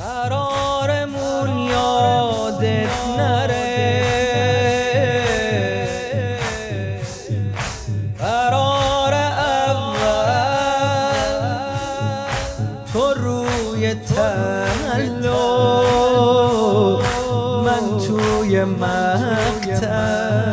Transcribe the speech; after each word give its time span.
قرارمون 0.00 1.58
یادت 1.58 2.96
نره. 3.18 3.70
قرار 8.18 9.14
اول 9.14 9.90
تو 12.92 13.14
روی 13.14 13.94
من 17.64 17.98
توی 18.06 18.64
مقتل 18.64 20.52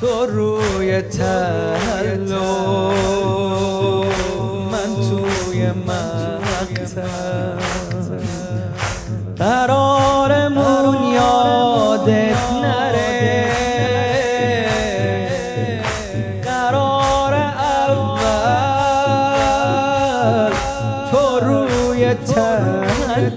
تو 0.00 0.26
روی 0.26 1.02
تلو 1.02 2.99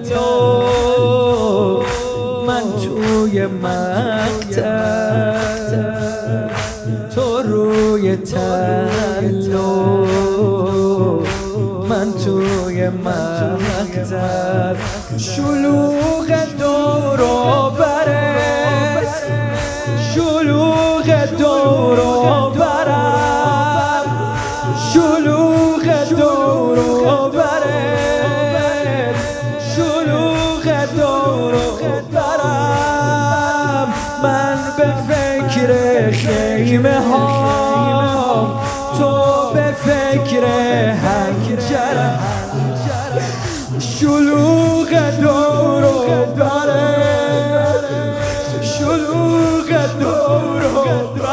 تلو 0.10 1.84
من 2.48 2.64
توی 2.84 3.48
مقتل 3.48 5.34
تو 7.16 7.42
روی 7.42 8.16
تلو 8.16 9.76
من 11.90 12.14
توی 12.26 12.90
مقتل 12.90 14.76
شلوغ 15.18 16.30
دورو 16.60 17.63
خیمه 36.34 37.00
ها 37.00 38.62
تو 38.98 39.10
به 39.54 39.72
فکر 39.72 40.46
هنجرم 41.04 42.20
شلوغ 43.80 44.92
دور 45.22 45.84
و 45.84 46.26
بره. 46.36 46.94
شلوغ 48.62 49.70
دور 50.00 50.64
و 50.66 50.84
بره 51.18 51.33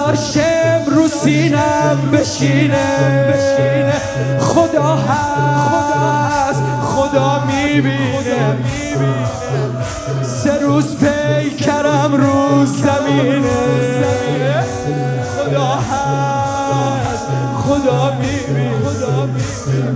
بذار 0.00 0.14
شم 0.14 0.94
رو 0.96 1.08
سینم 1.08 1.98
بشینه. 2.12 3.92
خدا 4.40 4.96
هست 4.96 6.62
خدا 6.84 7.44
می‌بینه. 7.44 8.56
سه 10.22 10.58
روز 10.62 10.96
پیکرم 10.96 12.14
رو 12.14 12.66
زمینه. 12.66 14.64
خدا 15.36 15.68
هست 15.68 17.26
خدا 17.64 18.12
می‌بینه. 18.20 18.70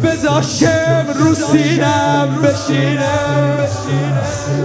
بذار 0.02 0.42
شم 0.42 1.06
رو 1.18 1.34
سینم 1.34 2.28
بشینه. 2.42 3.08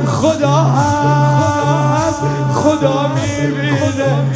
خدا 0.08 0.58
هست. 0.64 1.19
خدا 2.60 3.08
می‌بینه 3.08 4.34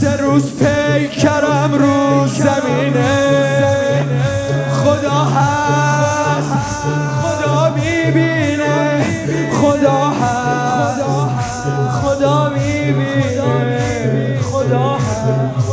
سه 0.00 0.16
روز 0.16 0.44
پیکرم 0.58 1.74
رو 1.74 2.26
زمینه. 2.26 3.14
خدا 4.84 5.24
هست. 5.24 6.52
خدا 7.22 7.74
می‌بینه. 7.74 9.04
خدا 9.52 10.00
هست. 10.08 11.02
خدا 12.02 12.48
می‌بینه. 12.48 14.40
خدا 14.42 14.88
هست. 14.94 15.72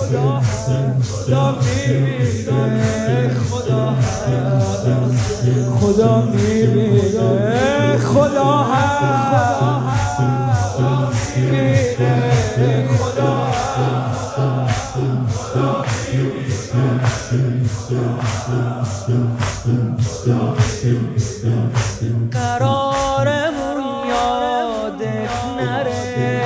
خدا 1.08 1.56
می‌بینه. 1.62 3.32
خدا 3.40 3.90
هست. 3.90 4.86
خدا 5.80 6.22
می‌بینه. 6.22 7.98
خدا 7.98 8.54
هست. 8.64 9.35
قرارمون 22.32 24.08
یادت 24.10 25.36
نره. 25.58 26.46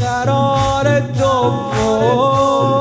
قرار 0.00 1.00
دوم 1.00 2.75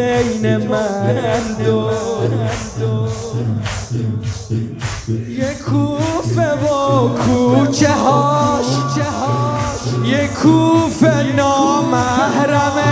بین 0.00 0.56
من 0.56 1.64
دو 1.64 1.90
یه 5.28 5.54
کوفه 5.54 6.52
و 6.52 7.08
کوچه 7.08 7.90
هاش 7.90 8.66
یه 10.04 10.28
کوفه 10.42 11.22
نامحرمه. 11.36 12.90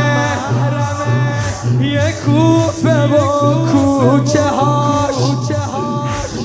یه 1.81 2.15
کوفه 2.25 3.05
و 3.05 3.17
کوچه 3.73 4.43
هاش 4.43 5.15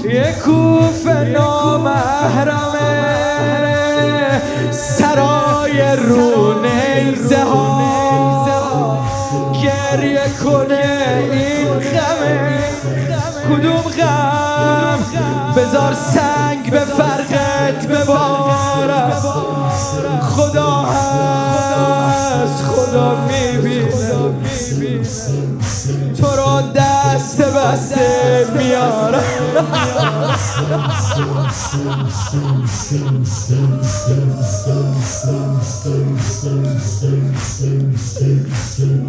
یه 0.04 0.36
کوفه 0.46 1.24
نامحرمه. 1.24 2.94
سرای 4.72 5.53
کنه 10.44 11.24
این 11.32 11.68
غمه؟ 11.68 12.60
کدوم 13.50 13.82
غم؟ 13.82 15.00
بذار 15.56 15.94
سنگ 15.94 16.72
به 16.72 16.80
فرقت 16.80 17.88
ببارم. 17.88 19.12
خدا 20.22 20.72
هست 20.72 22.64
خدا 22.64 23.16
می‌بینه. 23.28 23.94
تو 26.22 26.28
رو 26.28 26.62
دست 26.76 27.42
بسته 27.42 28.46
میارم 28.58 29.13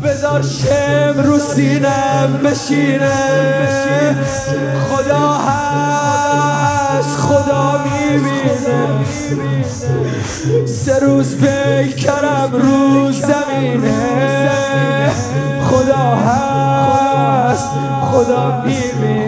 بذار 0.02 0.42
شم 0.42 1.14
رو 1.24 1.38
سینم 1.38 2.40
بشینه. 2.44 4.16
خدا 4.90 5.32
هست 5.32 7.16
خدا 7.18 7.80
می‌بینه. 7.84 9.04
سه 10.66 10.98
روز 10.98 11.36
پیکرم 11.36 12.50
رو 12.52 13.12
زمینه. 13.12 14.00
خدا 15.70 16.16
هست 16.16 17.68
خدا 18.12 18.62
می‌بینه. 18.66 19.23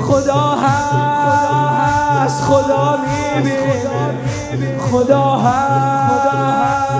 خدا. 0.00 0.50
هست 0.54 2.42
خدا 2.42 2.96
می‌بینه. 2.96 4.78
خدا 4.78 5.36
هست 5.36 6.26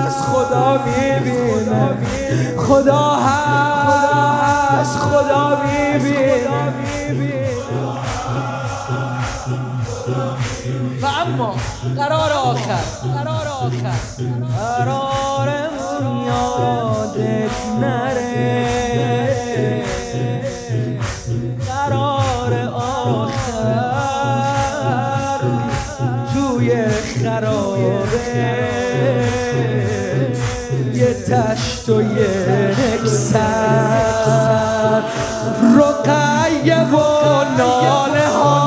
هست 0.07 0.21
خدا 0.21 0.79
می‌بینه. 0.85 1.97
خدا 2.57 3.15
هست 3.15 4.99
خدا 4.99 5.61
می‌بینه. 5.63 6.73
و 11.01 11.05
اما 11.05 11.55
قرار 11.97 12.31
آخر 12.31 12.83
قرار 13.15 13.47
آخر. 13.47 13.99
قرار 14.57 15.49
یادت 16.27 17.51
نره. 17.81 18.37
قرار 21.89 22.53
آخر 22.73 23.39
توی 26.33 26.85
خرابه 26.85 28.17
یه 30.93 31.13
تشت 31.13 31.89
و 31.89 32.01
یه 32.01 32.75
نکسر 32.79 33.77
رقیه 35.77 36.81
و 36.81 36.95
ناله 37.57 38.27
هاش 38.27 38.66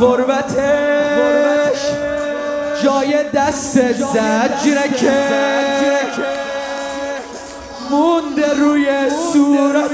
غربتش 0.00 1.80
جای 2.82 3.24
دست 3.34 3.92
زجره 3.92 4.88
که 4.96 5.28
مونده 7.90 8.54
روی 8.54 8.86
صورت. 9.32 9.90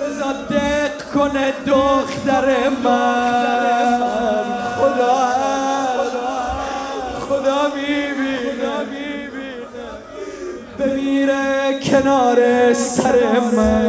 بذار 0.00 0.34
دق 0.50 1.10
کنه 1.14 1.52
دختر 1.66 2.68
من. 2.84 4.43
کنار 11.94 12.72
سر 12.72 13.40
من. 13.56 13.86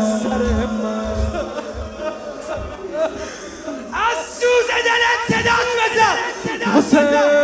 از 3.93 4.17
سوز 4.39 4.67
دلت 4.85 5.21
صدات 5.27 5.67
بزن. 5.81 6.17
حسین. 6.77 7.34